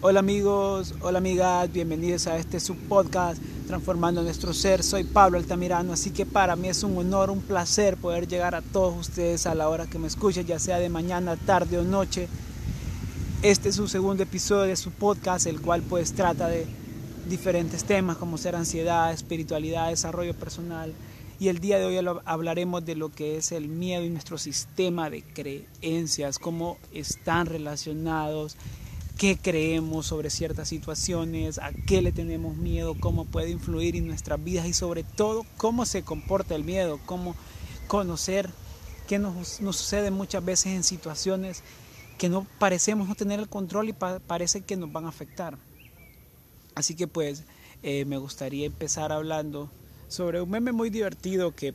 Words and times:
Hola 0.00 0.20
amigos, 0.20 0.94
hola 1.00 1.18
amigas, 1.18 1.72
bienvenidos 1.72 2.28
a 2.28 2.36
este 2.36 2.60
subpodcast 2.60 3.42
Transformando 3.66 4.22
Nuestro 4.22 4.54
Ser. 4.54 4.84
Soy 4.84 5.02
Pablo 5.02 5.38
Altamirano, 5.38 5.92
así 5.92 6.10
que 6.10 6.24
para 6.24 6.54
mí 6.54 6.68
es 6.68 6.84
un 6.84 6.96
honor, 6.96 7.30
un 7.30 7.40
placer 7.40 7.96
poder 7.96 8.28
llegar 8.28 8.54
a 8.54 8.62
todos 8.62 8.96
ustedes 8.96 9.44
a 9.46 9.56
la 9.56 9.68
hora 9.68 9.88
que 9.88 9.98
me 9.98 10.06
escuchen, 10.06 10.46
ya 10.46 10.60
sea 10.60 10.78
de 10.78 10.88
mañana, 10.88 11.34
tarde 11.34 11.78
o 11.78 11.82
noche. 11.82 12.28
Este 13.42 13.70
es 13.70 13.80
un 13.80 13.88
segundo 13.88 14.22
episodio 14.22 14.66
de 14.66 14.76
su 14.76 14.92
podcast, 14.92 15.48
el 15.48 15.60
cual 15.60 15.82
pues 15.82 16.12
trata 16.12 16.46
de 16.46 16.64
diferentes 17.28 17.82
temas 17.82 18.18
como 18.18 18.38
ser 18.38 18.54
ansiedad, 18.54 19.12
espiritualidad, 19.12 19.88
desarrollo 19.88 20.34
personal. 20.34 20.92
Y 21.40 21.48
el 21.48 21.58
día 21.58 21.80
de 21.80 21.86
hoy 21.86 22.20
hablaremos 22.24 22.84
de 22.84 22.94
lo 22.94 23.08
que 23.08 23.36
es 23.36 23.50
el 23.50 23.66
miedo 23.66 24.04
y 24.04 24.10
nuestro 24.10 24.38
sistema 24.38 25.10
de 25.10 25.24
creencias, 25.24 26.38
cómo 26.38 26.78
están 26.92 27.46
relacionados 27.46 28.56
qué 29.18 29.36
creemos 29.36 30.06
sobre 30.06 30.30
ciertas 30.30 30.68
situaciones, 30.68 31.58
a 31.58 31.72
qué 31.72 32.00
le 32.00 32.12
tenemos 32.12 32.56
miedo, 32.56 32.94
cómo 32.98 33.24
puede 33.24 33.50
influir 33.50 33.96
en 33.96 34.06
nuestras 34.06 34.42
vidas 34.42 34.66
y 34.66 34.72
sobre 34.72 35.02
todo 35.02 35.44
cómo 35.56 35.84
se 35.86 36.04
comporta 36.04 36.54
el 36.54 36.62
miedo, 36.62 37.00
cómo 37.04 37.34
conocer 37.88 38.48
qué 39.08 39.18
nos, 39.18 39.48
sucede 39.48 40.12
muchas 40.12 40.44
veces 40.44 40.68
en 40.68 40.84
situaciones 40.84 41.64
que 42.16 42.28
no 42.28 42.46
parecemos 42.60 43.08
no 43.08 43.16
tener 43.16 43.40
el 43.40 43.48
control 43.48 43.88
y 43.88 43.92
parece 43.92 44.60
que 44.60 44.76
nos 44.76 44.92
van 44.92 45.06
a 45.06 45.08
afectar. 45.08 45.58
Así 46.76 46.94
que 46.94 47.08
pues 47.08 47.42
eh, 47.82 48.04
me 48.04 48.18
gustaría 48.18 48.66
empezar 48.66 49.10
hablando 49.10 49.68
sobre 50.06 50.40
un 50.40 50.50
meme 50.50 50.70
muy 50.70 50.90
divertido 50.90 51.56
que 51.56 51.74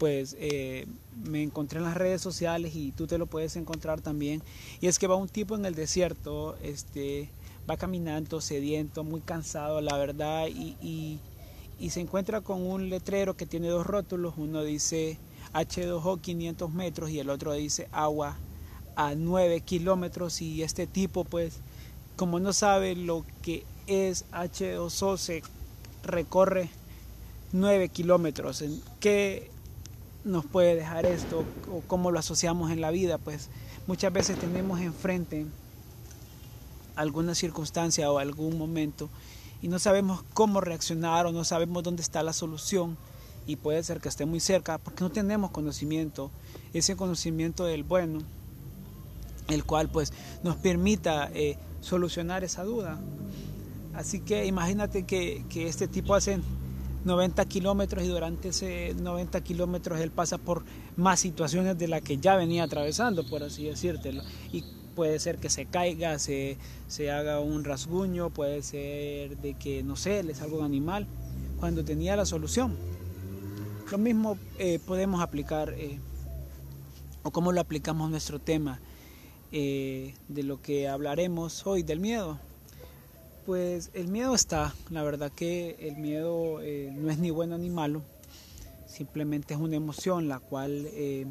pues 0.00 0.34
eh, 0.40 0.86
me 1.24 1.42
encontré 1.42 1.78
en 1.78 1.84
las 1.84 1.94
redes 1.94 2.22
sociales 2.22 2.74
y 2.74 2.90
tú 2.92 3.06
te 3.06 3.18
lo 3.18 3.26
puedes 3.26 3.54
encontrar 3.56 4.00
también. 4.00 4.42
Y 4.80 4.86
es 4.86 4.98
que 4.98 5.06
va 5.06 5.14
un 5.14 5.28
tipo 5.28 5.54
en 5.56 5.66
el 5.66 5.74
desierto, 5.74 6.56
este, 6.62 7.28
va 7.68 7.76
caminando 7.76 8.40
sediento, 8.40 9.04
muy 9.04 9.20
cansado, 9.20 9.82
la 9.82 9.98
verdad, 9.98 10.46
y, 10.48 11.18
se 11.90 12.00
encuentra 12.00 12.40
con 12.40 12.62
un 12.62 12.88
letrero 12.88 13.36
que 13.36 13.44
tiene 13.44 13.68
dos 13.68 13.86
rótulos. 13.86 14.34
Uno 14.38 14.62
dice 14.62 15.18
H2O 15.52 16.22
500 16.22 16.72
metros 16.72 17.10
y 17.10 17.18
el 17.18 17.28
otro 17.28 17.52
dice 17.52 17.86
agua 17.92 18.38
a 18.96 19.14
9 19.14 19.60
kilómetros. 19.60 20.40
Y 20.40 20.62
este 20.62 20.86
tipo, 20.86 21.24
pues, 21.24 21.58
como 22.16 22.40
no 22.40 22.54
sabe 22.54 22.96
lo 22.96 23.26
que 23.42 23.64
es 23.86 24.24
H2O, 24.32 25.18
se 25.18 25.42
recorre 26.04 26.70
9 27.52 27.90
kilómetros. 27.90 28.62
¿En 28.62 28.80
qué 29.00 29.49
nos 30.24 30.44
puede 30.44 30.74
dejar 30.74 31.06
esto 31.06 31.44
o 31.70 31.80
cómo 31.86 32.10
lo 32.10 32.18
asociamos 32.18 32.70
en 32.70 32.80
la 32.80 32.90
vida, 32.90 33.18
pues 33.18 33.48
muchas 33.86 34.12
veces 34.12 34.38
tenemos 34.38 34.80
enfrente 34.80 35.46
alguna 36.96 37.34
circunstancia 37.34 38.10
o 38.10 38.18
algún 38.18 38.58
momento 38.58 39.08
y 39.62 39.68
no 39.68 39.78
sabemos 39.78 40.22
cómo 40.34 40.60
reaccionar 40.60 41.26
o 41.26 41.32
no 41.32 41.44
sabemos 41.44 41.82
dónde 41.82 42.02
está 42.02 42.22
la 42.22 42.32
solución 42.32 42.96
y 43.46 43.56
puede 43.56 43.82
ser 43.82 44.00
que 44.00 44.08
esté 44.08 44.26
muy 44.26 44.40
cerca 44.40 44.78
porque 44.78 45.02
no 45.02 45.10
tenemos 45.10 45.50
conocimiento, 45.50 46.30
ese 46.72 46.96
conocimiento 46.96 47.64
del 47.64 47.82
bueno, 47.82 48.20
el 49.48 49.64
cual 49.64 49.88
pues 49.88 50.12
nos 50.42 50.56
permita 50.56 51.30
eh, 51.34 51.58
solucionar 51.80 52.44
esa 52.44 52.64
duda. 52.64 53.00
Así 53.94 54.20
que 54.20 54.46
imagínate 54.46 55.04
que, 55.04 55.44
que 55.48 55.66
este 55.66 55.88
tipo 55.88 56.14
hace 56.14 56.38
90 57.04 57.44
kilómetros 57.46 58.04
y 58.04 58.08
durante 58.08 58.48
ese 58.48 58.94
90 58.94 59.40
kilómetros 59.42 60.00
él 60.00 60.10
pasa 60.10 60.38
por 60.38 60.64
más 60.96 61.20
situaciones 61.20 61.78
de 61.78 61.88
las 61.88 62.02
que 62.02 62.18
ya 62.18 62.36
venía 62.36 62.64
atravesando, 62.64 63.26
por 63.28 63.42
así 63.42 63.64
decírtelo. 63.64 64.22
Y 64.52 64.64
puede 64.94 65.18
ser 65.18 65.38
que 65.38 65.48
se 65.48 65.66
caiga, 65.66 66.18
se, 66.18 66.58
se 66.88 67.10
haga 67.10 67.40
un 67.40 67.64
rasguño, 67.64 68.30
puede 68.30 68.62
ser 68.62 69.38
de 69.38 69.54
que, 69.54 69.82
no 69.82 69.96
sé, 69.96 70.22
le 70.22 70.34
salga 70.34 70.58
un 70.58 70.64
animal, 70.64 71.06
cuando 71.58 71.84
tenía 71.84 72.16
la 72.16 72.26
solución. 72.26 72.76
Lo 73.90 73.98
mismo 73.98 74.38
eh, 74.58 74.78
podemos 74.84 75.20
aplicar, 75.20 75.74
eh, 75.76 75.98
o 77.22 77.30
cómo 77.30 77.52
lo 77.52 77.60
aplicamos 77.60 78.08
a 78.08 78.10
nuestro 78.10 78.38
tema 78.38 78.80
eh, 79.52 80.14
de 80.28 80.42
lo 80.42 80.60
que 80.62 80.88
hablaremos 80.88 81.66
hoy, 81.66 81.82
del 81.82 82.00
miedo. 82.00 82.38
Pues 83.46 83.90
el 83.94 84.08
miedo 84.08 84.34
está, 84.34 84.74
la 84.90 85.02
verdad 85.02 85.32
que 85.32 85.76
el 85.80 85.96
miedo 85.96 86.60
eh, 86.60 86.92
no 86.94 87.10
es 87.10 87.18
ni 87.18 87.30
bueno 87.30 87.56
ni 87.56 87.70
malo, 87.70 88.02
simplemente 88.86 89.54
es 89.54 89.60
una 89.60 89.76
emoción 89.76 90.28
la 90.28 90.40
cual 90.40 90.86
eh, 90.92 91.26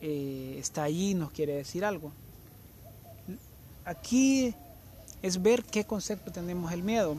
eh, 0.00 0.56
está 0.56 0.84
allí 0.84 1.10
y 1.10 1.14
nos 1.14 1.32
quiere 1.32 1.54
decir 1.54 1.84
algo. 1.84 2.12
Aquí 3.84 4.54
es 5.20 5.42
ver 5.42 5.64
qué 5.64 5.84
concepto 5.84 6.30
tenemos 6.30 6.72
el 6.72 6.84
miedo. 6.84 7.16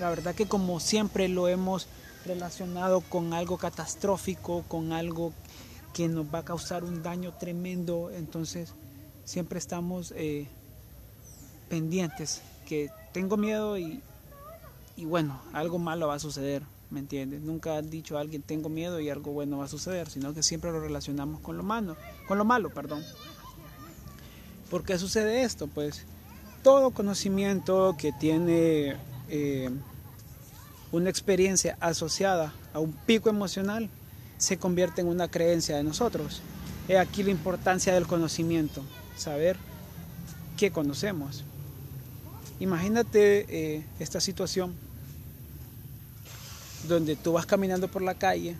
La 0.00 0.10
verdad 0.10 0.34
que 0.34 0.46
como 0.46 0.80
siempre 0.80 1.28
lo 1.28 1.46
hemos 1.46 1.86
relacionado 2.26 3.00
con 3.00 3.32
algo 3.32 3.58
catastrófico, 3.58 4.64
con 4.66 4.92
algo 4.92 5.32
que 5.94 6.08
nos 6.08 6.26
va 6.34 6.40
a 6.40 6.44
causar 6.44 6.82
un 6.82 7.00
daño 7.02 7.32
tremendo, 7.38 8.10
entonces 8.10 8.74
siempre 9.24 9.60
estamos 9.60 10.12
pendientes 11.68 12.42
tengo 13.12 13.36
miedo 13.36 13.78
y, 13.78 14.00
y 14.96 15.04
bueno, 15.04 15.40
algo 15.52 15.78
malo 15.78 16.08
va 16.08 16.14
a 16.14 16.18
suceder, 16.18 16.62
¿me 16.90 17.00
entiendes? 17.00 17.42
Nunca 17.42 17.76
ha 17.76 17.82
dicho 17.82 18.16
a 18.16 18.20
alguien 18.20 18.42
tengo 18.42 18.68
miedo 18.68 19.00
y 19.00 19.10
algo 19.10 19.32
bueno 19.32 19.58
va 19.58 19.64
a 19.64 19.68
suceder, 19.68 20.08
sino 20.08 20.34
que 20.34 20.42
siempre 20.42 20.72
lo 20.72 20.80
relacionamos 20.80 21.40
con 21.40 21.56
lo 21.56 21.62
malo, 21.62 21.96
con 22.28 22.38
lo 22.38 22.44
malo, 22.44 22.70
perdón. 22.70 23.04
¿Por 24.70 24.84
qué 24.84 24.98
sucede 24.98 25.42
esto? 25.42 25.66
Pues 25.66 26.04
todo 26.62 26.90
conocimiento 26.92 27.94
que 27.98 28.12
tiene 28.12 28.96
eh, 29.28 29.70
una 30.92 31.10
experiencia 31.10 31.76
asociada 31.80 32.52
a 32.72 32.78
un 32.78 32.92
pico 32.92 33.28
emocional 33.28 33.90
se 34.38 34.58
convierte 34.58 35.00
en 35.00 35.08
una 35.08 35.28
creencia 35.28 35.76
de 35.76 35.84
nosotros. 35.84 36.42
Es 36.88 36.98
aquí 36.98 37.22
la 37.22 37.30
importancia 37.30 37.94
del 37.94 38.06
conocimiento, 38.06 38.82
saber 39.16 39.56
qué 40.56 40.70
conocemos. 40.70 41.44
Imagínate 42.60 43.46
eh, 43.48 43.84
esta 43.98 44.20
situación 44.20 44.74
donde 46.88 47.16
tú 47.16 47.32
vas 47.32 47.46
caminando 47.46 47.88
por 47.88 48.02
la 48.02 48.14
calle 48.14 48.56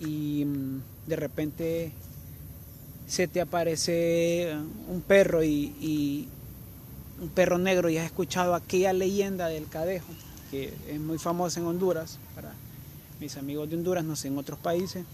y 0.00 0.44
mm, 0.44 0.80
de 1.06 1.16
repente 1.16 1.92
se 3.06 3.28
te 3.28 3.40
aparece 3.40 4.56
un 4.88 5.00
perro 5.00 5.44
y, 5.44 6.28
un 7.20 7.28
perro 7.30 7.56
negro 7.56 7.88
y 7.88 7.96
has 7.96 8.04
escuchado 8.04 8.54
aquella 8.54 8.92
leyenda 8.92 9.48
del 9.48 9.68
cadejo 9.68 10.08
que 10.50 10.74
es 10.88 11.00
muy 11.00 11.18
famosa 11.18 11.60
en 11.60 11.66
Honduras 11.66 12.18
para 12.34 12.52
mis 13.20 13.38
amigos 13.38 13.70
de 13.70 13.76
Honduras 13.76 14.04
no 14.04 14.16
sé 14.16 14.28
en 14.28 14.36
otros 14.36 14.58
países 14.58 15.06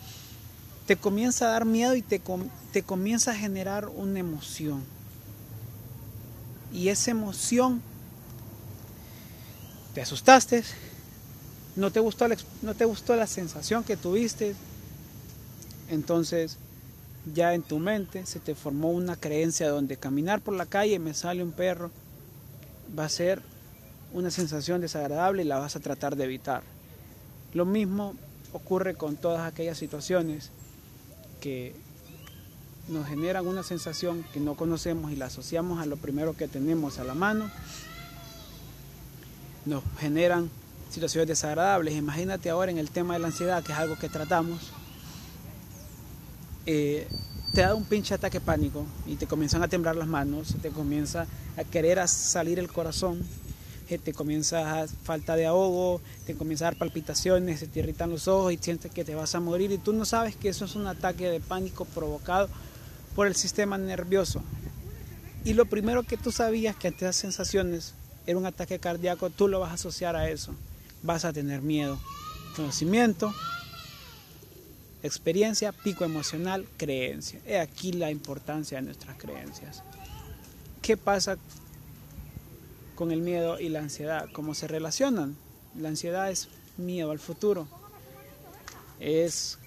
te 0.86 0.96
comienza 0.96 1.46
a 1.46 1.52
dar 1.52 1.64
miedo 1.64 1.94
y 1.94 2.02
te, 2.02 2.20
te 2.72 2.82
comienza 2.82 3.30
a 3.30 3.34
generar 3.36 3.88
una 3.88 4.18
emoción 4.18 4.82
y 6.72 6.88
esa 6.88 7.10
emoción, 7.10 7.82
te 9.94 10.00
asustaste, 10.00 10.64
no 11.76 11.90
te 11.90 12.00
gustó 12.00 12.28
la, 12.28 12.36
no 12.62 12.74
te 12.74 12.84
gustó 12.84 13.14
la 13.16 13.26
sensación 13.26 13.84
que 13.84 13.96
tuviste, 13.96 14.54
entonces 15.88 16.56
ya 17.34 17.54
en 17.54 17.62
tu 17.62 17.78
mente 17.78 18.26
se 18.26 18.40
te 18.40 18.54
formó 18.54 18.90
una 18.90 19.16
creencia 19.16 19.68
donde 19.68 19.96
caminar 19.96 20.40
por 20.40 20.54
la 20.54 20.66
calle 20.66 20.98
me 20.98 21.14
sale 21.14 21.42
un 21.42 21.52
perro 21.52 21.90
va 22.98 23.04
a 23.04 23.08
ser 23.08 23.40
una 24.12 24.30
sensación 24.30 24.80
desagradable 24.80 25.42
y 25.42 25.46
la 25.46 25.58
vas 25.58 25.76
a 25.76 25.80
tratar 25.80 26.16
de 26.16 26.24
evitar. 26.24 26.62
Lo 27.54 27.64
mismo 27.64 28.14
ocurre 28.52 28.94
con 28.94 29.16
todas 29.16 29.50
aquellas 29.50 29.78
situaciones 29.78 30.50
que 31.40 31.74
nos 32.88 33.06
generan 33.06 33.46
una 33.46 33.62
sensación 33.62 34.24
que 34.32 34.40
no 34.40 34.54
conocemos 34.54 35.12
y 35.12 35.16
la 35.16 35.26
asociamos 35.26 35.80
a 35.80 35.86
lo 35.86 35.96
primero 35.96 36.36
que 36.36 36.48
tenemos 36.48 36.98
a 36.98 37.04
la 37.04 37.14
mano, 37.14 37.50
nos 39.64 39.82
generan 39.98 40.50
situaciones 40.90 41.28
desagradables. 41.28 41.94
Imagínate 41.94 42.50
ahora 42.50 42.70
en 42.70 42.78
el 42.78 42.90
tema 42.90 43.14
de 43.14 43.20
la 43.20 43.28
ansiedad, 43.28 43.62
que 43.62 43.72
es 43.72 43.78
algo 43.78 43.96
que 43.96 44.08
tratamos, 44.08 44.72
eh, 46.66 47.08
te 47.54 47.60
da 47.60 47.74
un 47.74 47.84
pinche 47.84 48.14
ataque 48.14 48.40
pánico 48.40 48.84
y 49.06 49.16
te 49.16 49.26
comienzan 49.26 49.62
a 49.62 49.68
temblar 49.68 49.96
las 49.96 50.08
manos, 50.08 50.54
te 50.60 50.70
comienza 50.70 51.26
a 51.56 51.64
querer 51.64 52.06
salir 52.08 52.58
el 52.58 52.70
corazón, 52.72 53.20
te 53.98 54.14
comienza 54.14 54.82
a 54.82 54.88
falta 54.88 55.36
de 55.36 55.46
ahogo, 55.46 56.00
te 56.26 56.34
comienza 56.34 56.64
a 56.64 56.70
dar 56.70 56.78
palpitaciones, 56.78 57.60
se 57.60 57.66
te 57.66 57.80
irritan 57.80 58.10
los 58.10 58.26
ojos 58.28 58.52
y 58.52 58.56
sientes 58.56 58.90
que 58.90 59.04
te 59.04 59.14
vas 59.14 59.34
a 59.34 59.40
morir 59.40 59.70
y 59.70 59.78
tú 59.78 59.92
no 59.92 60.04
sabes 60.04 60.34
que 60.36 60.48
eso 60.48 60.64
es 60.64 60.74
un 60.76 60.86
ataque 60.86 61.28
de 61.28 61.40
pánico 61.40 61.84
provocado 61.84 62.48
por 63.14 63.26
el 63.26 63.34
sistema 63.34 63.78
nervioso. 63.78 64.42
Y 65.44 65.54
lo 65.54 65.66
primero 65.66 66.02
que 66.02 66.16
tú 66.16 66.30
sabías 66.32 66.76
que 66.76 66.88
ante 66.88 67.04
esas 67.04 67.16
sensaciones 67.16 67.94
era 68.26 68.38
un 68.38 68.46
ataque 68.46 68.78
cardíaco, 68.78 69.30
tú 69.30 69.48
lo 69.48 69.60
vas 69.60 69.70
a 69.70 69.74
asociar 69.74 70.16
a 70.16 70.28
eso. 70.28 70.54
Vas 71.02 71.24
a 71.24 71.32
tener 71.32 71.62
miedo. 71.62 71.98
Conocimiento, 72.54 73.34
experiencia, 75.02 75.72
pico 75.72 76.04
emocional, 76.04 76.66
creencia. 76.76 77.40
He 77.46 77.58
aquí 77.58 77.92
la 77.92 78.10
importancia 78.10 78.78
de 78.78 78.82
nuestras 78.82 79.16
creencias. 79.16 79.82
¿Qué 80.80 80.96
pasa 80.96 81.36
con 82.94 83.10
el 83.10 83.20
miedo 83.20 83.58
y 83.58 83.68
la 83.68 83.80
ansiedad, 83.80 84.28
cómo 84.32 84.54
se 84.54 84.68
relacionan. 84.68 85.36
La 85.76 85.88
ansiedad 85.88 86.30
es 86.30 86.48
miedo 86.76 87.10
al 87.10 87.18
futuro. 87.18 87.66
Es 89.00 89.58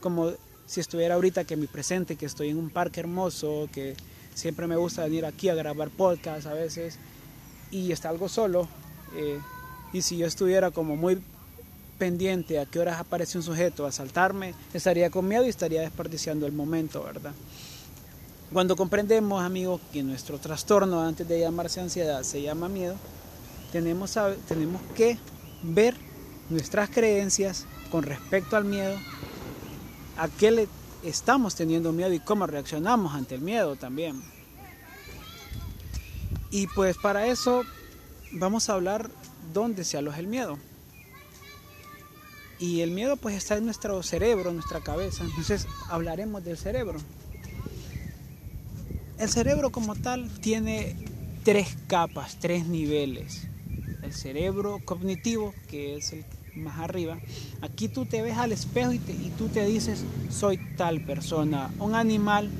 como 0.00 0.32
si 0.66 0.80
estuviera 0.80 1.14
ahorita 1.14 1.44
que 1.44 1.56
mi 1.56 1.66
presente, 1.66 2.16
que 2.16 2.26
estoy 2.26 2.50
en 2.50 2.58
un 2.58 2.70
parque 2.70 3.00
hermoso, 3.00 3.68
que 3.72 3.94
siempre 4.34 4.66
me 4.66 4.76
gusta 4.76 5.04
venir 5.04 5.24
aquí 5.24 5.48
a 5.48 5.54
grabar 5.54 5.90
podcast 5.90 6.46
a 6.46 6.54
veces 6.54 6.98
y 7.70 7.92
está 7.92 8.08
algo 8.08 8.28
solo. 8.28 8.68
Eh, 9.16 9.38
y 9.92 10.02
si 10.02 10.16
yo 10.16 10.26
estuviera 10.26 10.70
como 10.70 10.96
muy 10.96 11.20
pendiente 11.98 12.58
a 12.58 12.66
qué 12.66 12.80
horas 12.80 12.98
aparece 12.98 13.38
un 13.38 13.44
sujeto 13.44 13.86
a 13.86 13.90
asaltarme, 13.90 14.54
estaría 14.72 15.10
con 15.10 15.28
miedo 15.28 15.44
y 15.44 15.48
estaría 15.48 15.80
desperdiciando 15.80 16.46
el 16.46 16.52
momento, 16.52 17.02
¿verdad? 17.04 17.32
Cuando 18.52 18.76
comprendemos, 18.76 19.42
amigos, 19.42 19.80
que 19.92 20.02
nuestro 20.02 20.38
trastorno 20.38 21.02
antes 21.02 21.26
de 21.28 21.40
llamarse 21.40 21.80
ansiedad 21.80 22.22
se 22.22 22.42
llama 22.42 22.68
miedo, 22.68 22.96
tenemos, 23.72 24.16
tenemos 24.46 24.80
que 24.94 25.18
ver 25.62 25.94
nuestras 26.50 26.90
creencias 26.90 27.66
con 27.90 28.02
respecto 28.02 28.56
al 28.56 28.64
miedo, 28.64 28.96
a 30.16 30.28
qué 30.28 30.50
le 30.50 30.68
estamos 31.02 31.54
teniendo 31.54 31.92
miedo 31.92 32.12
y 32.12 32.20
cómo 32.20 32.46
reaccionamos 32.46 33.14
ante 33.14 33.34
el 33.34 33.40
miedo 33.40 33.76
también. 33.76 34.22
Y 36.50 36.66
pues 36.68 36.96
para 36.96 37.26
eso 37.26 37.64
vamos 38.32 38.68
a 38.68 38.74
hablar 38.74 39.10
dónde 39.52 39.84
se 39.84 39.98
aloja 39.98 40.20
el 40.20 40.26
miedo. 40.26 40.58
Y 42.58 42.80
el 42.80 42.92
miedo 42.92 43.16
pues 43.16 43.34
está 43.34 43.56
en 43.56 43.64
nuestro 43.64 44.02
cerebro, 44.02 44.50
en 44.50 44.56
nuestra 44.56 44.80
cabeza. 44.80 45.24
Entonces 45.24 45.66
hablaremos 45.88 46.44
del 46.44 46.56
cerebro. 46.56 46.98
El 49.18 49.28
cerebro 49.28 49.70
como 49.70 49.94
tal 49.96 50.30
tiene 50.40 50.96
tres 51.44 51.76
capas, 51.88 52.38
tres 52.40 52.66
niveles. 52.66 53.46
El 54.02 54.12
cerebro 54.12 54.80
cognitivo, 54.84 55.54
que 55.68 55.96
es 55.96 56.12
el 56.12 56.24
más 56.56 56.78
arriba. 56.78 57.18
Aquí 57.60 57.88
tú 57.88 58.06
te 58.06 58.22
ves 58.22 58.36
al 58.36 58.52
espejo 58.52 58.92
y, 58.92 58.96
y 58.96 59.32
tú 59.36 59.48
te 59.48 59.64
dices, 59.66 60.04
soy 60.30 60.58
tal 60.76 61.04
persona. 61.04 61.70
Un 61.78 61.94
animal 61.94 62.50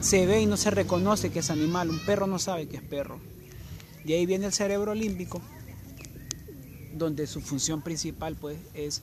se 0.00 0.26
ve 0.26 0.40
y 0.42 0.46
no 0.46 0.56
se 0.56 0.70
reconoce 0.70 1.30
que 1.30 1.40
es 1.40 1.50
animal. 1.50 1.90
Un 1.90 2.04
perro 2.04 2.26
no 2.26 2.38
sabe 2.38 2.68
que 2.68 2.76
es 2.76 2.82
perro. 2.82 3.20
De 4.04 4.14
ahí 4.14 4.26
viene 4.26 4.46
el 4.46 4.52
cerebro 4.52 4.94
límbico, 4.94 5.42
donde 6.94 7.26
su 7.26 7.40
función 7.40 7.82
principal 7.82 8.36
pues 8.36 8.58
es 8.74 9.02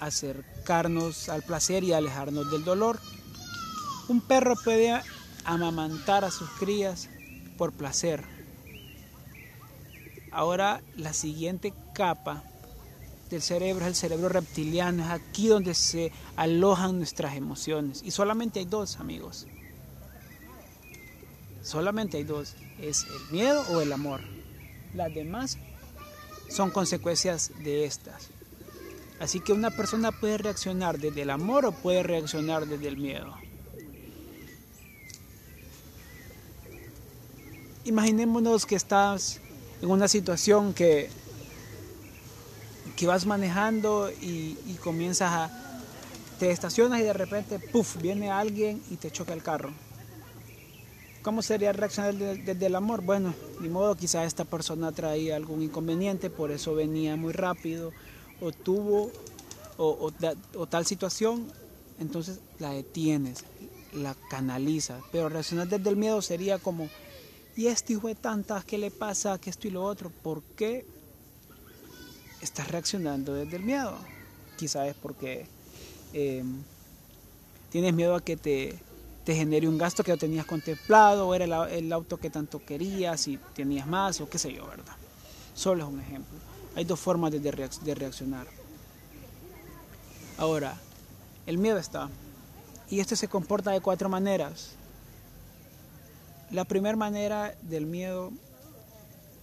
acercarnos 0.00 1.28
al 1.28 1.42
placer 1.42 1.84
y 1.84 1.92
alejarnos 1.92 2.50
del 2.50 2.64
dolor. 2.64 2.98
Un 4.08 4.20
perro 4.20 4.56
puede 4.64 5.00
amamantar 5.44 6.24
a 6.24 6.30
sus 6.30 6.50
crías 6.50 7.08
por 7.56 7.72
placer. 7.72 8.24
Ahora 10.32 10.82
la 10.96 11.12
siguiente 11.12 11.72
capa 11.94 12.42
del 13.32 13.42
cerebro 13.42 13.84
es 13.84 13.88
el 13.88 13.94
cerebro 13.96 14.28
reptiliano, 14.28 15.04
es 15.04 15.10
aquí 15.10 15.48
donde 15.48 15.74
se 15.74 16.12
alojan 16.36 16.98
nuestras 16.98 17.34
emociones. 17.34 18.02
Y 18.04 18.10
solamente 18.10 18.60
hay 18.60 18.66
dos, 18.66 19.00
amigos. 19.00 19.46
Solamente 21.62 22.18
hay 22.18 22.24
dos, 22.24 22.54
es 22.80 23.04
el 23.04 23.32
miedo 23.32 23.64
o 23.70 23.80
el 23.80 23.92
amor. 23.92 24.20
Las 24.94 25.14
demás 25.14 25.58
son 26.48 26.70
consecuencias 26.70 27.52
de 27.64 27.84
estas. 27.86 28.28
Así 29.18 29.40
que 29.40 29.52
una 29.52 29.70
persona 29.70 30.12
puede 30.12 30.36
reaccionar 30.36 30.98
desde 30.98 31.22
el 31.22 31.30
amor 31.30 31.64
o 31.64 31.72
puede 31.72 32.02
reaccionar 32.02 32.66
desde 32.66 32.88
el 32.88 32.98
miedo. 32.98 33.34
Imaginémonos 37.84 38.66
que 38.66 38.74
estás 38.74 39.40
en 39.80 39.90
una 39.90 40.06
situación 40.06 40.74
que, 40.74 41.08
que 42.96 43.06
vas 43.06 43.26
manejando 43.26 44.10
y, 44.10 44.56
comienzas 44.82 45.30
a... 45.32 45.58
Te 46.38 46.50
estacionas 46.50 47.00
y 47.00 47.04
de 47.04 47.12
repente, 47.12 47.60
puff, 47.60 48.00
viene 48.02 48.30
alguien 48.30 48.82
y 48.90 48.96
te 48.96 49.12
choca 49.12 49.32
el 49.32 49.42
carro. 49.42 49.70
¿Cómo 51.22 51.40
sería 51.40 51.72
reaccionar 51.72 52.14
desde, 52.14 52.66
el 52.66 52.74
amor? 52.74 53.02
Bueno, 53.02 53.32
ni 53.60 53.68
modo, 53.68 53.94
quizás 53.94 54.26
esta 54.26 54.44
persona 54.44 54.90
traía 54.90 55.36
algún 55.36 55.62
inconveniente, 55.62 56.30
por 56.30 56.50
eso 56.50 56.74
venía 56.74 57.14
muy 57.14 57.32
rápido, 57.32 57.92
o 58.40 58.50
tuvo 58.50 59.12
o, 59.76 60.10
tal 60.68 60.84
situación, 60.84 61.46
entonces 62.00 62.40
la 62.58 62.70
detienes, 62.70 63.44
la 63.92 64.16
canalizas. 64.28 65.00
Pero 65.12 65.28
reaccionar 65.28 65.68
desde 65.68 65.90
el 65.90 65.96
miedo 65.96 66.20
sería 66.22 66.58
como, 66.58 66.88
¿y 67.56 67.68
este 67.68 67.92
hijo 67.92 68.08
de 68.08 68.16
tantas 68.16 68.64
qué 68.64 68.76
le 68.78 68.90
pasa? 68.90 69.38
que 69.38 69.50
esto 69.50 69.68
y 69.68 69.70
lo 69.70 69.84
otro? 69.84 70.10
¿Por 70.10 70.42
qué 70.56 70.84
estás 72.42 72.68
reaccionando 72.70 73.32
desde 73.32 73.56
el 73.56 73.62
miedo? 73.62 73.96
Quizás 74.56 74.88
es 74.88 74.94
porque 74.96 75.46
em, 76.12 76.62
tienes 77.70 77.94
miedo 77.94 78.14
a 78.14 78.20
que 78.20 78.36
te, 78.36 78.78
genere 79.24 79.68
un 79.68 79.78
gasto 79.78 80.02
que 80.04 80.12
no 80.12 80.18
tenías 80.18 80.44
contemplado, 80.44 81.28
o 81.28 81.34
era 81.34 81.44
el, 81.70 81.92
auto 81.92 82.18
que 82.18 82.28
tanto 82.28 82.62
querías 82.64 83.28
y 83.28 83.38
tenías 83.54 83.86
más, 83.86 84.20
o 84.20 84.28
qué 84.28 84.38
sé 84.38 84.52
yo, 84.52 84.66
¿verdad? 84.66 84.94
Solo 85.54 85.84
es 85.84 85.90
un 85.90 86.00
ejemplo. 86.00 86.38
Hay 86.74 86.84
dos 86.84 87.00
formas 87.00 87.30
de, 87.32 87.40
de 87.40 87.94
reaccionar. 87.94 88.46
Ahora, 90.36 90.76
el 91.46 91.58
miedo 91.58 91.78
está. 91.78 92.10
Y 92.90 93.00
este 93.00 93.16
se 93.16 93.28
comporta 93.28 93.70
de 93.70 93.80
cuatro 93.80 94.08
maneras. 94.08 94.72
La 96.50 96.64
primera 96.64 96.96
manera 96.96 97.54
del 97.62 97.86
miedo, 97.86 98.32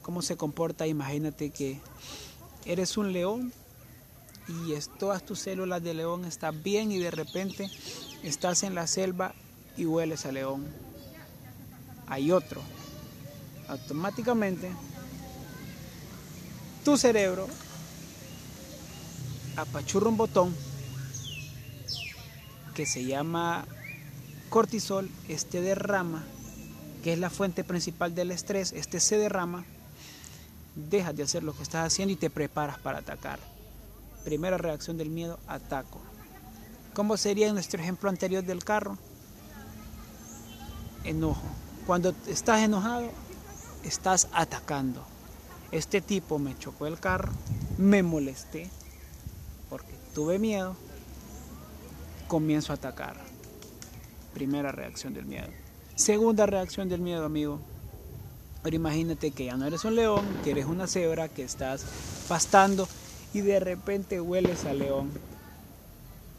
cómo 0.01 0.21
se 0.21 0.37
comporta, 0.37 0.85
imagínate 0.85 1.49
que 1.49 1.79
eres 2.65 2.97
un 2.97 3.13
león 3.13 3.53
y 4.47 4.73
todas 4.97 5.23
tus 5.23 5.39
células 5.39 5.83
de 5.83 5.93
león 5.93 6.25
están 6.25 6.63
bien 6.63 6.91
y 6.91 6.97
de 6.97 7.11
repente 7.11 7.69
estás 8.23 8.63
en 8.63 8.75
la 8.75 8.87
selva 8.87 9.33
y 9.77 9.85
hueles 9.85 10.25
a 10.25 10.31
león. 10.31 10.65
Hay 12.07 12.31
otro. 12.31 12.61
Automáticamente 13.67 14.71
tu 16.83 16.97
cerebro 16.97 17.47
apachurra 19.55 20.09
un 20.09 20.17
botón 20.17 20.55
que 22.73 22.85
se 22.85 23.03
llama 23.05 23.65
cortisol, 24.49 25.09
este 25.27 25.61
derrama, 25.61 26.23
que 27.03 27.13
es 27.13 27.19
la 27.19 27.29
fuente 27.29 27.63
principal 27.63 28.15
del 28.15 28.31
estrés, 28.31 28.73
este 28.73 28.99
se 28.99 29.17
derrama, 29.17 29.65
dejas 30.75 31.15
de 31.15 31.23
hacer 31.23 31.43
lo 31.43 31.53
que 31.53 31.63
estás 31.63 31.87
haciendo 31.87 32.13
y 32.13 32.17
te 32.17 32.29
preparas 32.29 32.79
para 32.79 32.99
atacar. 32.99 33.39
Primera 34.23 34.57
reacción 34.57 34.97
del 34.97 35.09
miedo, 35.09 35.39
ataco. 35.47 35.99
¿Cómo 36.93 37.17
sería 37.17 37.51
nuestro 37.53 37.81
ejemplo 37.81 38.09
anterior 38.09 38.43
del 38.43 38.63
carro? 38.63 38.97
Enojo. 41.03 41.47
Cuando 41.85 42.13
estás 42.27 42.61
enojado, 42.61 43.09
estás 43.83 44.27
atacando. 44.33 45.03
Este 45.71 46.01
tipo 46.01 46.39
me 46.39 46.57
chocó 46.57 46.87
el 46.87 46.99
carro, 46.99 47.31
me 47.77 48.03
molesté 48.03 48.69
porque 49.69 49.93
tuve 50.13 50.39
miedo, 50.39 50.75
comienzo 52.27 52.73
a 52.73 52.75
atacar. 52.75 53.15
Primera 54.33 54.71
reacción 54.71 55.13
del 55.13 55.25
miedo. 55.25 55.47
Segunda 55.95 56.45
reacción 56.45 56.89
del 56.89 57.01
miedo, 57.01 57.25
amigo. 57.25 57.59
Ahora 58.63 58.75
imagínate 58.75 59.31
que 59.31 59.45
ya 59.45 59.55
no 59.55 59.65
eres 59.65 59.85
un 59.85 59.95
león, 59.95 60.25
que 60.43 60.51
eres 60.51 60.65
una 60.65 60.87
cebra, 60.87 61.29
que 61.29 61.43
estás 61.43 61.85
pastando 62.27 62.87
y 63.33 63.41
de 63.41 63.59
repente 63.59 64.19
hueles 64.19 64.65
al 64.65 64.79
león. 64.79 65.11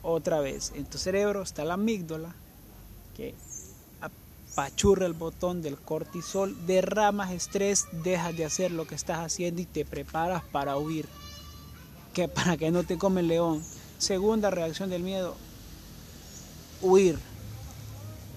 Otra 0.02 0.40
vez, 0.40 0.72
en 0.74 0.84
tu 0.84 0.98
cerebro 0.98 1.42
está 1.42 1.64
la 1.64 1.74
amígdala 1.74 2.34
que 3.16 3.34
apachurra 4.52 5.06
el 5.06 5.12
botón 5.14 5.62
del 5.62 5.78
cortisol, 5.78 6.66
derramas 6.66 7.32
estrés, 7.32 7.86
dejas 8.04 8.36
de 8.36 8.44
hacer 8.44 8.70
lo 8.70 8.86
que 8.86 8.94
estás 8.94 9.18
haciendo 9.18 9.62
y 9.62 9.66
te 9.66 9.84
preparas 9.84 10.42
para 10.44 10.76
huir. 10.76 11.06
Que 12.12 12.28
para 12.28 12.56
que 12.56 12.70
no 12.70 12.82
te 12.82 12.98
come 12.98 13.20
el 13.20 13.28
león. 13.28 13.62
Segunda 13.98 14.50
reacción 14.50 14.90
del 14.90 15.02
miedo, 15.02 15.36
huir. 16.82 17.18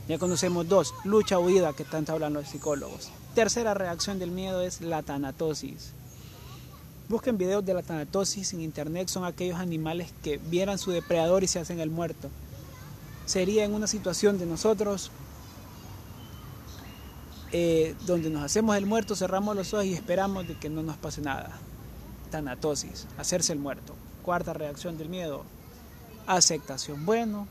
Ya 0.08 0.20
conocemos 0.20 0.68
dos, 0.68 0.94
lucha 1.06 1.40
huida 1.40 1.74
que 1.74 1.86
tanto 1.86 2.12
hablan 2.12 2.34
los 2.34 2.50
psicólogos. 2.50 3.10
Tercera 3.36 3.74
reacción 3.74 4.20
del 4.20 4.30
miedo 4.30 4.62
es 4.62 4.82
la 4.82 5.02
tanatosis. 5.02 5.94
Busquen 7.10 7.38
videos 7.38 7.66
de 7.66 7.74
la 7.74 7.82
tanatosis 7.82 8.54
en 8.54 8.62
internet, 8.62 9.08
son 9.08 9.26
aquellos 9.26 9.60
animales 9.60 10.14
que 10.22 10.38
vieran 10.38 10.78
su 10.78 10.92
depredador 10.92 11.44
y 11.44 11.48
se 11.48 11.60
hacen 11.60 11.80
el 11.80 11.90
muerto. 11.90 12.30
Sería 13.26 13.64
en 13.66 13.74
una 13.74 13.88
situación 13.88 14.38
de 14.38 14.46
nosotros 14.46 15.12
eh, 17.52 17.96
donde 18.06 18.30
nos 18.30 18.44
hacemos 18.44 18.76
el 18.78 18.86
muerto, 18.86 19.16
cerramos 19.16 19.56
los 19.56 19.74
ojos 19.74 19.86
y 19.86 19.94
esperamos 19.94 20.48
de 20.48 20.58
que 20.58 20.70
no 20.70 20.84
nos 20.84 20.98
pase 20.98 21.22
nada. 21.22 21.58
Tanatosis, 22.30 23.08
hacerse 23.18 23.54
el 23.54 23.60
muerto. 23.60 23.96
Cuarta 24.22 24.54
reacción 24.54 24.98
del 24.98 25.10
miedo, 25.10 25.44
aceptación. 26.28 27.06
Bueno, 27.06 27.48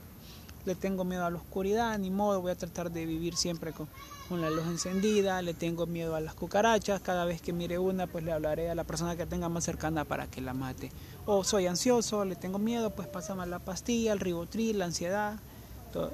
le 0.64 0.75
tengo 0.75 1.04
miedo 1.04 1.25
a 1.25 1.31
la 1.31 1.37
oscuridad, 1.37 1.99
ni 1.99 2.11
modo, 2.11 2.40
voy 2.40 2.52
a 2.52 2.54
tratar 2.54 2.90
de 2.90 3.04
vivir 3.07 3.37
siempre 3.37 3.73
con, 3.73 3.88
con, 4.28 4.40
la 4.40 4.50
luz 4.50 4.66
encendida, 4.66 5.42
le 5.42 5.54
tengo 5.54 5.87
miedo 5.87 6.14
a 6.14 6.21
las 6.21 6.35
cucarachas, 6.35 7.00
cada 7.00 7.25
vez 7.25 7.40
que 7.42 7.52
mire 7.52 7.78
una, 7.78 8.07
pues 8.07 8.25
le 8.25 8.33
hablaré 8.33 8.71
a 8.71 8.75
la 8.75 8.85
persona 8.85 9.16
que 9.16 9.26
tenga 9.26 9.49
más 9.49 9.64
cercana 9.64 10.04
para 10.04 10.26
que 10.26 10.40
la 10.40 10.54
mate. 10.54 10.92
O 11.26 11.45
soy 11.45 11.66
ansioso, 11.66 12.25
le 12.25 12.37
tengo 12.37 12.59
miedo, 12.59 12.90
pues 12.90 13.09
pásame 13.09 13.47
la 13.47 13.59
pastilla, 13.59 14.12
el 14.12 14.21
ribotril, 14.21 14.78
la 14.78 14.87
ansiedad, 14.87 15.38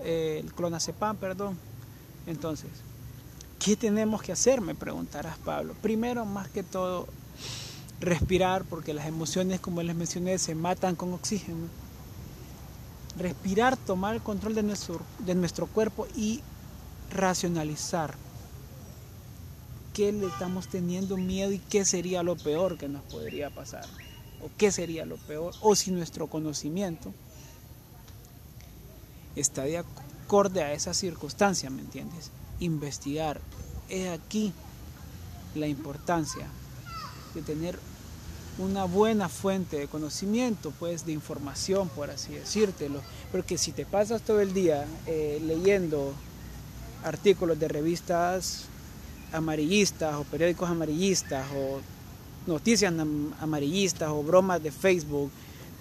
eh, 0.03 0.41
el 0.43 0.53
clonazepam, 0.55 1.17
perdón. 1.17 1.59
Entonces, 2.27 2.71
¿qué 3.59 3.77
tenemos 3.77 4.23
que 4.23 4.33
hacer? 4.33 4.61
Me 4.61 4.75
preguntarás, 4.75 5.39
Pablo. 5.39 5.75
Primero, 5.83 6.25
más 6.25 6.49
que 6.49 6.63
todo, 6.63 7.07
respirar, 8.01 8.65
porque 8.65 8.95
las 8.95 9.07
emociones, 9.07 9.61
como 9.61 9.83
les 9.83 9.95
mencioné, 9.95 10.39
se 10.39 10.55
matan 10.55 10.97
con 10.97 11.13
oxígeno 11.13 11.88
respirar, 13.19 13.77
tomar 13.77 14.15
el 14.15 14.23
control 14.23 14.55
de 14.55 14.63
nuestro, 14.63 15.01
de 15.19 15.35
nuestro 15.35 15.67
cuerpo 15.67 16.07
y 16.17 16.41
racionalizar 17.11 18.15
qué 19.93 20.13
le 20.13 20.27
estamos 20.27 20.69
teniendo 20.69 21.17
miedo 21.17 21.53
y 21.53 21.59
qué 21.59 21.85
sería 21.85 22.23
lo 22.23 22.37
peor 22.37 22.79
que 22.79 22.89
nos 22.89 23.03
podría 23.05 23.51
pasar 23.51 23.85
o 24.41 24.49
qué 24.57 24.71
sería 24.71 25.05
lo 25.05 25.17
peor 25.17 25.53
o 25.61 25.75
si 25.75 25.91
nuestro 25.91 26.29
conocimiento 26.29 27.13
está 29.35 29.65
de 29.65 29.79
acorde 29.79 30.63
a 30.63 30.73
esa 30.73 30.95
circunstancia, 30.95 31.71
¿me 31.71 31.81
entiendes? 31.81 32.31
Investigar. 32.61 33.41
Es 33.89 34.09
aquí 34.11 34.53
la 35.55 35.67
importancia 35.67 36.47
de 37.35 37.43
tener 37.43 37.79
una 38.59 38.85
buena 38.85 39.29
fuente 39.29 39.79
de 39.79 39.87
conocimiento, 39.87 40.73
pues 40.79 41.07
de 41.07 41.13
información, 41.13 41.89
por 41.89 42.11
así 42.11 42.35
decírtelo. 42.35 43.01
Porque 43.31 43.57
si 43.57 43.73
te 43.73 43.87
pasas 43.87 44.23
todo 44.23 44.41
el 44.41 44.53
día 44.53 44.87
eh, 45.07 45.41
leyendo 45.45 46.13
artículos 47.05 47.59
de 47.59 47.69
revistas 47.69 48.65
amarillistas 49.33 50.15
o 50.15 50.25
periódicos 50.25 50.69
amarillistas 50.69 51.47
o 51.55 51.81
noticias 52.47 52.93
amarillistas 53.41 54.09
o 54.09 54.23
bromas 54.23 54.63
de 54.63 54.73
Facebook, 54.73 55.31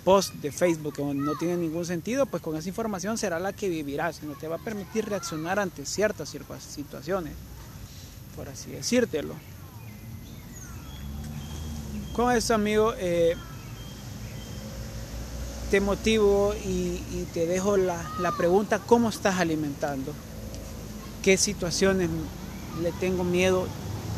posts 0.03 0.41
de 0.41 0.51
Facebook 0.51 0.93
que 0.95 1.03
no 1.03 1.35
tienen 1.35 1.61
ningún 1.61 1.85
sentido, 1.85 2.25
pues 2.25 2.43
con 2.43 2.55
esa 2.55 2.69
información 2.69 3.17
será 3.17 3.39
la 3.39 3.53
que 3.53 3.69
vivirás 3.69 4.23
no 4.23 4.35
te 4.35 4.47
va 4.47 4.57
a 4.57 4.59
permitir 4.59 5.05
reaccionar 5.05 5.59
ante 5.59 5.85
ciertas 5.85 6.33
situaciones, 6.69 7.33
por 8.35 8.47
así 8.49 8.71
decírtelo. 8.71 9.33
Con 12.17 12.35
eso, 12.35 12.55
amigo, 12.55 12.95
eh, 12.97 13.35
te 15.69 15.79
motivo 15.79 16.55
y, 16.65 17.27
te 17.31 17.45
dejo 17.45 17.77
la, 17.77 18.01
pregunta, 18.35 18.79
¿cómo 18.79 19.09
estás 19.09 19.39
alimentando? 19.39 20.13
¿Qué 21.21 21.37
situaciones 21.37 22.09
le 22.81 22.91
tengo 22.93 23.23
miedo? 23.23 23.67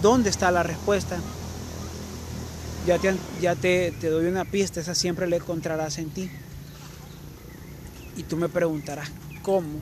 ¿Dónde 0.02 0.30
está 0.30 0.50
la 0.50 0.64
respuesta? 0.64 1.20
Ya 2.88 2.98
te, 3.00 3.18
ya 3.42 3.56
te, 3.56 3.92
te 4.00 4.10
doy 4.10 4.28
una 4.28 4.46
pista, 4.46 4.80
esa 4.80 4.96
siempre 4.96 5.28
la 5.28 5.36
encontrarás 5.36 5.98
en 5.98 6.10
ti. 6.10 6.32
Y 8.16 8.24
tú 8.24 8.38
me 8.38 8.48
preguntarás, 8.48 9.10
¿cómo? 9.42 9.82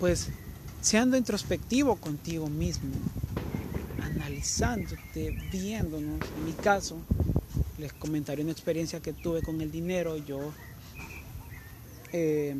Pues 0.00 0.30
siendo 0.80 1.18
introspectivo 1.18 1.96
contigo 1.96 2.48
mismo, 2.48 2.88
analizándote, 4.14 5.38
viéndonos. 5.50 6.20
En 6.38 6.44
mi 6.44 6.52
caso, 6.52 6.96
les 7.78 7.92
comentaré 7.92 8.42
una 8.42 8.52
experiencia 8.52 9.00
que 9.00 9.12
tuve 9.12 9.42
con 9.42 9.60
el 9.60 9.70
dinero. 9.70 10.16
Yo, 10.16 10.52
eh, 12.12 12.54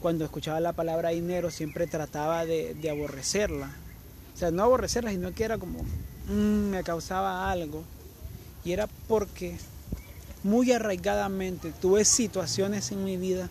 cuando 0.00 0.24
escuchaba 0.24 0.60
la 0.60 0.72
palabra 0.72 1.10
dinero, 1.10 1.50
siempre 1.50 1.86
trataba 1.86 2.44
de, 2.44 2.90
aborrecerla. 2.90 3.70
O 4.34 4.38
sea, 4.38 4.50
no 4.50 4.62
aborrecerla, 4.62 5.10
sino 5.10 5.32
que 5.32 5.44
era 5.44 5.58
como, 5.58 5.80
mm, 6.28 6.70
me 6.70 6.84
causaba 6.84 7.50
algo. 7.50 7.82
Y 8.64 8.72
era 8.72 8.86
porque 9.08 9.56
muy 10.44 10.72
arraigadamente 10.72 11.72
tuve 11.72 12.04
situaciones 12.04 12.92
en 12.92 13.04
mi 13.04 13.16
vida 13.16 13.48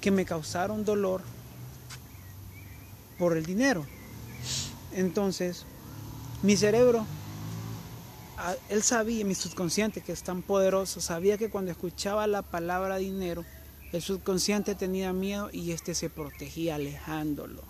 que 0.00 0.10
me 0.10 0.24
causaron 0.24 0.84
dolor 0.84 1.20
por 3.18 3.36
el 3.36 3.44
dinero. 3.44 3.84
Entonces, 4.92 5.64
mi 6.42 6.56
cerebro, 6.56 7.04
él 8.68 8.82
sabía, 8.82 9.24
mi 9.24 9.34
subconsciente 9.34 10.00
que 10.00 10.12
es 10.12 10.22
tan 10.22 10.42
poderoso, 10.42 11.00
sabía 11.00 11.36
que 11.38 11.50
cuando 11.50 11.70
escuchaba 11.70 12.26
la 12.26 12.42
palabra 12.42 12.96
dinero, 12.96 13.44
el 13.92 14.02
subconsciente 14.02 14.74
tenía 14.74 15.12
miedo 15.12 15.50
y 15.52 15.72
este 15.72 15.94
se 15.94 16.10
protegía 16.10 16.76
alejándolo. 16.76 17.62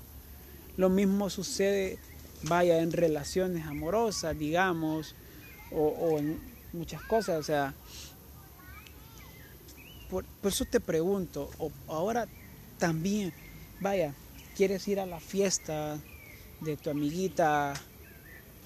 Lo 0.77 0.91
mismo 0.91 1.31
sucede, 1.31 1.99
vaya, 2.43 2.81
en 2.81 2.93
relaciones 2.93 3.67
amorosas, 3.67 4.39
digamos, 4.39 5.15
o, 5.73 6.19
en 6.19 6.39
muchas 6.73 7.01
cosas. 7.03 7.39
O 7.39 7.43
sea, 7.43 7.75
por, 10.11 10.25
por, 10.25 10.53
eso 10.53 10.65
te 10.65 10.81
pregunto, 10.81 11.51
o 11.59 11.73
ahora 11.87 12.27
también, 12.79 13.33
vaya, 13.81 14.13
quieres 14.57 14.87
ir 14.89 15.01
a 15.01 15.07
la 15.07 15.21
fiesta 15.21 15.99
de 16.61 16.77
tu 16.77 16.91
amiguita 16.91 17.75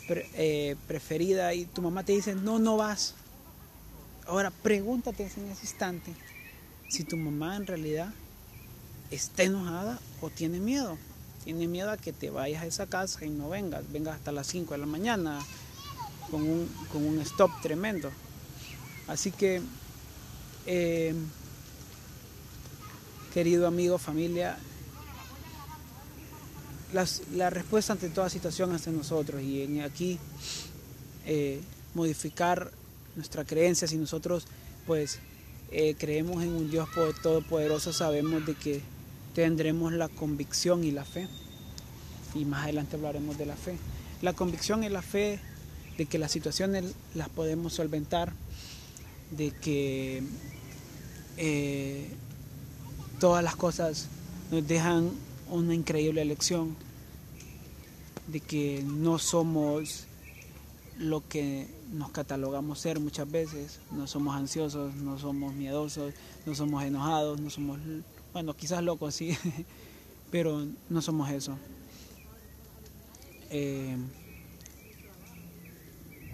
eh, 0.08 0.76
preferida 0.86 1.54
y 1.54 1.64
tu 1.64 1.82
mamá 1.82 2.04
te 2.04 2.12
dice, 2.12 2.34
no, 2.34 2.58
no 2.58 2.76
vas. 2.76 3.14
Ahora 4.26 4.50
pregúntate 4.50 5.24
en 5.24 5.50
ese 5.50 5.62
instante 5.62 6.14
si 6.88 7.04
tu 7.04 7.16
mamá 7.16 7.56
en 7.56 7.66
realidad 7.66 8.12
está 9.10 9.42
enojada 9.42 9.98
o 10.20 10.30
tiene 10.30 10.60
miedo. 10.60 10.98
Tiene 11.44 11.66
miedo 11.66 11.90
a 11.90 11.96
que 11.96 12.12
te 12.12 12.30
vayas 12.30 12.62
a 12.62 12.66
esa 12.66 12.86
casa 12.86 13.24
y 13.24 13.30
no 13.30 13.48
vengas, 13.48 13.90
vengas 13.90 14.16
hasta 14.16 14.30
las 14.30 14.46
5 14.46 14.74
de 14.74 14.78
la 14.78 14.86
mañana 14.86 15.40
con 16.30 16.42
un, 16.42 16.68
con 16.92 17.04
un 17.04 17.18
stop 17.20 17.50
tremendo. 17.62 18.10
Así 19.08 19.32
que, 19.32 19.60
eh, 20.66 21.14
querido 23.34 23.66
amigo, 23.66 23.98
familia, 23.98 24.56
la 26.92 27.50
respuesta 27.50 27.92
ante 27.92 28.08
toda 28.08 28.28
situación 28.28 28.74
es 28.74 28.86
nosotros 28.88 29.42
y 29.42 29.62
en 29.62 29.80
aquí 29.80 30.18
eh, 31.26 31.60
modificar 31.94 32.70
nuestra 33.16 33.44
creencia. 33.44 33.88
Si 33.88 33.96
nosotros 33.96 34.46
pues 34.86 35.18
eh, 35.70 35.94
creemos 35.98 36.42
en 36.42 36.50
un 36.50 36.70
Dios 36.70 36.88
todopoderoso 37.22 37.92
sabemos 37.92 38.44
de 38.44 38.54
que 38.54 38.80
tendremos 39.34 39.92
la 39.92 40.08
convicción 40.08 40.84
y 40.84 40.90
la 40.90 41.04
fe. 41.04 41.28
Y 42.34 42.44
más 42.44 42.64
adelante 42.64 42.96
hablaremos 42.96 43.38
de 43.38 43.46
la 43.46 43.56
fe. 43.56 43.76
La 44.20 44.32
convicción 44.32 44.84
y 44.84 44.88
la 44.88 45.02
fe 45.02 45.40
de 45.96 46.06
que 46.06 46.18
las 46.18 46.32
situaciones 46.32 46.94
las 47.14 47.28
podemos 47.28 47.74
solventar 47.74 48.32
de 49.30 49.50
que 49.50 50.22
eh, 51.36 52.08
todas 53.18 53.42
las 53.42 53.56
cosas 53.56 54.08
nos 54.50 54.66
dejan 54.66 55.10
una 55.52 55.74
increíble 55.74 56.24
lección 56.24 56.74
de 58.26 58.40
que 58.40 58.82
no 58.86 59.18
somos 59.18 60.06
lo 60.96 61.26
que 61.28 61.68
nos 61.92 62.10
catalogamos 62.10 62.78
ser 62.78 62.98
muchas 63.00 63.30
veces, 63.30 63.80
no 63.90 64.06
somos 64.06 64.34
ansiosos, 64.34 64.94
no 64.94 65.18
somos 65.18 65.52
miedosos, 65.52 66.14
no 66.46 66.54
somos 66.54 66.84
enojados, 66.84 67.38
no 67.38 67.50
somos, 67.50 67.78
bueno, 68.32 68.56
quizás 68.56 68.82
locos 68.82 69.14
sí, 69.14 69.36
pero 70.30 70.66
no 70.88 71.02
somos 71.02 71.30
eso. 71.30 71.58
Eh, 73.50 73.96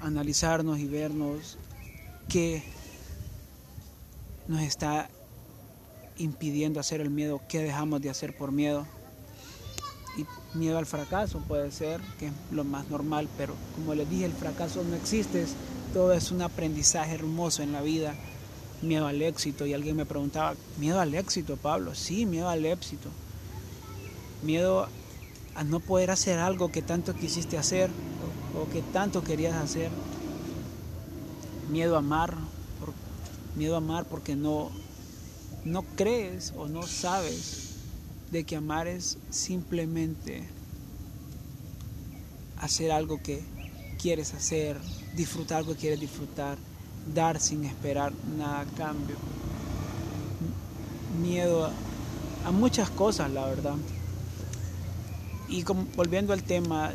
analizarnos 0.00 0.78
y 0.78 0.86
vernos 0.86 1.58
qué 2.28 2.62
nos 4.46 4.62
está 4.62 5.10
impidiendo 6.18 6.78
hacer 6.78 7.00
el 7.00 7.10
miedo, 7.10 7.40
qué 7.48 7.58
dejamos 7.60 8.00
de 8.00 8.10
hacer 8.10 8.36
por 8.36 8.52
miedo 8.52 8.86
miedo 10.54 10.78
al 10.78 10.86
fracaso 10.86 11.40
puede 11.40 11.70
ser, 11.70 12.00
que 12.18 12.26
es 12.26 12.32
lo 12.50 12.64
más 12.64 12.88
normal, 12.88 13.28
pero 13.36 13.54
como 13.74 13.94
les 13.94 14.08
dije, 14.08 14.24
el 14.24 14.32
fracaso 14.32 14.82
no 14.82 14.96
existe, 14.96 15.46
todo 15.92 16.12
es 16.12 16.30
un 16.30 16.42
aprendizaje 16.42 17.14
hermoso 17.14 17.62
en 17.62 17.72
la 17.72 17.82
vida. 17.82 18.14
Miedo 18.80 19.08
al 19.08 19.22
éxito, 19.22 19.66
y 19.66 19.74
alguien 19.74 19.96
me 19.96 20.06
preguntaba, 20.06 20.54
¿miedo 20.78 21.00
al 21.00 21.14
éxito, 21.14 21.56
Pablo? 21.56 21.94
Sí, 21.94 22.26
miedo 22.26 22.48
al 22.48 22.64
éxito. 22.64 23.08
Miedo 24.42 24.88
a 25.56 25.64
no 25.64 25.80
poder 25.80 26.12
hacer 26.12 26.38
algo 26.38 26.70
que 26.70 26.82
tanto 26.82 27.14
quisiste 27.14 27.58
hacer 27.58 27.90
o, 28.56 28.70
que 28.70 28.82
tanto 28.82 29.24
querías 29.24 29.56
hacer. 29.56 29.90
Miedo 31.70 31.96
a 31.96 31.98
amar, 31.98 32.36
miedo 33.56 33.74
a 33.74 33.78
amar 33.78 34.04
porque 34.04 34.36
no, 34.36 34.70
no 35.64 35.82
crees 35.96 36.54
o 36.56 36.68
no 36.68 36.84
sabes 36.84 37.67
de 38.30 38.44
que 38.44 38.56
amar 38.56 38.86
es 38.86 39.18
simplemente 39.30 40.44
hacer 42.60 42.90
algo 42.92 43.22
que 43.22 43.42
quieres 44.00 44.34
hacer, 44.34 44.76
disfrutar 45.16 45.58
algo 45.58 45.72
que 45.74 45.80
quieres 45.80 46.00
disfrutar, 46.00 46.58
dar 47.14 47.40
sin 47.40 47.64
esperar 47.64 48.12
nada 48.36 48.60
a 48.60 48.64
cambio. 48.76 49.16
miedo 51.20 51.70
a, 52.44 52.50
muchas 52.52 52.90
cosas, 52.90 53.30
la 53.30 53.46
verdad. 53.46 53.74
Y 55.48 55.62
como, 55.62 55.86
volviendo 55.96 56.32
al 56.32 56.42
tema 56.42 56.92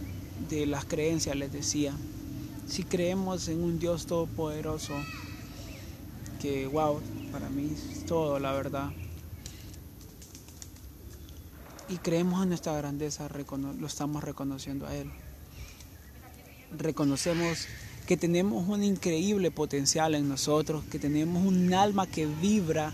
de 0.49 0.65
las 0.65 0.85
creencias, 0.85 1.35
les 1.35 1.51
decía, 1.51 1.93
si 2.67 2.83
creemos 2.83 3.47
en 3.49 3.61
un 3.61 3.79
Dios 3.79 4.05
todopoderoso, 4.05 4.93
que 6.41 6.67
wow, 6.67 6.99
para 7.31 7.49
mí 7.49 7.71
es 7.73 8.05
todo, 8.05 8.39
la 8.39 8.51
verdad. 8.51 8.91
Y 11.93 11.97
creemos 11.97 12.41
en 12.41 12.49
nuestra 12.49 12.75
grandeza, 12.75 13.29
lo 13.79 13.85
estamos 13.85 14.23
reconociendo 14.23 14.87
a 14.87 14.95
Él. 14.95 15.11
Reconocemos 16.75 17.67
que 18.07 18.17
tenemos 18.17 18.67
un 18.67 18.83
increíble 18.83 19.51
potencial 19.51 20.15
en 20.15 20.27
nosotros, 20.27 20.83
que 20.85 20.97
tenemos 20.97 21.45
un 21.45 21.71
alma 21.71 22.07
que 22.07 22.25
vibra, 22.25 22.91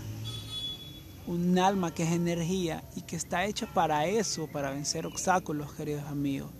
un 1.26 1.58
alma 1.58 1.94
que 1.94 2.02
es 2.02 2.12
energía 2.12 2.84
y 2.94 3.00
que 3.00 3.16
está 3.16 3.46
hecha 3.46 3.72
para 3.72 4.04
eso, 4.04 4.48
para 4.48 4.70
vencer 4.70 5.06
obstáculos, 5.06 5.72
queridos 5.72 6.04
amigos. 6.04 6.50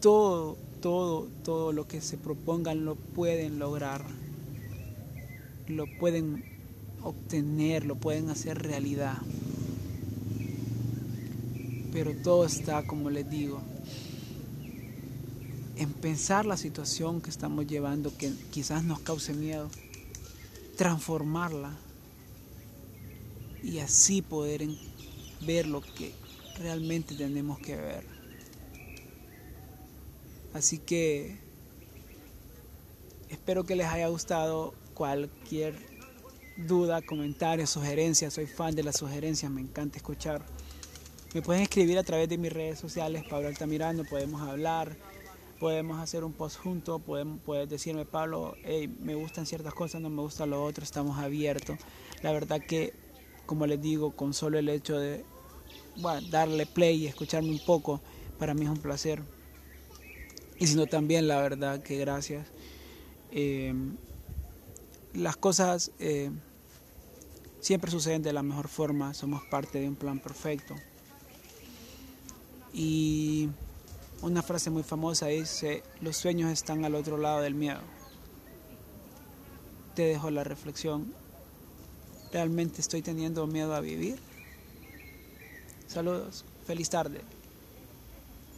Todo, 0.00 0.56
todo, 0.80 1.28
todo 1.42 1.72
lo 1.72 1.88
que 1.88 2.00
se 2.00 2.18
propongan 2.18 2.84
lo 2.84 2.94
pueden 2.94 3.58
lograr, 3.58 4.04
lo 5.66 5.86
pueden 5.98 6.44
obtener, 7.02 7.84
lo 7.84 7.96
pueden 7.96 8.30
hacer 8.30 8.62
realidad. 8.62 9.18
Pero 11.92 12.14
todo 12.22 12.46
está, 12.46 12.86
como 12.86 13.10
les 13.10 13.28
digo, 13.28 13.60
en 15.76 15.92
pensar 15.92 16.46
la 16.46 16.56
situación 16.56 17.20
que 17.20 17.30
estamos 17.30 17.66
llevando, 17.66 18.16
que 18.16 18.32
quizás 18.50 18.82
nos 18.82 19.00
cause 19.00 19.34
miedo, 19.34 19.68
transformarla 20.76 21.76
y 23.62 23.78
así 23.78 24.22
poder 24.22 24.66
ver 25.46 25.66
lo 25.66 25.80
que 25.80 26.12
realmente 26.58 27.14
tenemos 27.14 27.58
que 27.58 27.76
ver. 27.76 28.04
Así 30.54 30.78
que 30.78 31.36
espero 33.28 33.64
que 33.64 33.76
les 33.76 33.86
haya 33.86 34.08
gustado 34.08 34.74
cualquier 34.94 35.74
duda, 36.56 37.00
comentario, 37.02 37.66
sugerencia. 37.66 38.30
Soy 38.30 38.46
fan 38.46 38.74
de 38.74 38.82
las 38.82 38.96
sugerencias, 38.96 39.50
me 39.50 39.60
encanta 39.60 39.96
escuchar. 39.96 40.44
Me 41.34 41.42
pueden 41.42 41.62
escribir 41.62 41.98
a 41.98 42.02
través 42.02 42.28
de 42.28 42.38
mis 42.38 42.52
redes 42.52 42.78
sociales, 42.78 43.24
Pablo 43.28 43.48
Altamirano, 43.48 44.04
podemos 44.04 44.42
hablar 44.42 44.96
podemos 45.62 46.00
hacer 46.00 46.24
un 46.24 46.32
post 46.32 46.58
juntos, 46.58 47.00
podemos, 47.02 47.38
puedes 47.40 47.68
decirme, 47.68 48.04
Pablo, 48.04 48.56
me 48.98 49.14
gustan 49.14 49.46
ciertas 49.46 49.72
cosas, 49.72 50.00
no 50.00 50.10
me 50.10 50.20
gusta 50.20 50.44
lo 50.44 50.60
otro, 50.60 50.82
estamos 50.82 51.18
abiertos. 51.18 51.78
La 52.20 52.32
verdad 52.32 52.60
que, 52.60 52.92
como 53.46 53.64
les 53.68 53.80
digo, 53.80 54.10
con 54.10 54.34
solo 54.34 54.58
el 54.58 54.68
hecho 54.68 54.98
de 54.98 55.24
darle 56.30 56.66
play 56.66 57.04
y 57.04 57.06
escucharme 57.06 57.50
un 57.50 57.64
poco, 57.64 58.00
para 58.40 58.54
mí 58.54 58.64
es 58.64 58.70
un 58.70 58.78
placer. 58.78 59.22
Y 60.58 60.66
sino 60.66 60.86
también, 60.86 61.28
la 61.28 61.40
verdad 61.40 61.80
que 61.80 61.96
gracias. 61.96 62.48
Eh, 63.30 63.72
las 65.14 65.36
cosas 65.36 65.92
eh, 66.00 66.32
siempre 67.60 67.92
suceden 67.92 68.22
de 68.22 68.32
la 68.32 68.42
mejor 68.42 68.66
forma, 68.66 69.14
somos 69.14 69.44
parte 69.44 69.78
de 69.78 69.86
un 69.86 69.94
plan 69.94 70.18
perfecto. 70.18 70.74
Y 72.72 73.48
una 74.22 74.42
frase 74.42 74.70
muy 74.70 74.82
famosa 74.82 75.26
dice, 75.26 75.82
los 76.00 76.16
sueños 76.16 76.50
están 76.50 76.84
al 76.84 76.94
otro 76.94 77.18
lado 77.18 77.40
del 77.40 77.54
miedo. 77.54 77.80
Te 79.94 80.02
dejo 80.02 80.30
la 80.30 80.44
reflexión. 80.44 81.12
¿Realmente 82.32 82.80
estoy 82.80 83.02
teniendo 83.02 83.46
miedo 83.46 83.74
a 83.74 83.80
vivir? 83.80 84.18
Saludos, 85.86 86.44
feliz 86.66 86.88
tarde. 86.88 87.20